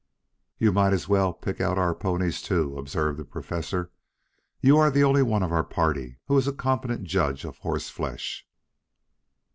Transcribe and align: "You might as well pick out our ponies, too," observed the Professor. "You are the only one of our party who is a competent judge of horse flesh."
"You 0.57 0.71
might 0.71 0.93
as 0.93 1.07
well 1.07 1.31
pick 1.31 1.61
out 1.61 1.77
our 1.77 1.93
ponies, 1.93 2.41
too," 2.41 2.75
observed 2.75 3.19
the 3.19 3.23
Professor. 3.23 3.91
"You 4.59 4.79
are 4.79 4.89
the 4.89 5.03
only 5.03 5.21
one 5.21 5.43
of 5.43 5.51
our 5.51 5.63
party 5.63 6.17
who 6.25 6.35
is 6.39 6.47
a 6.47 6.53
competent 6.53 7.03
judge 7.03 7.45
of 7.45 7.59
horse 7.59 7.91
flesh." 7.91 8.47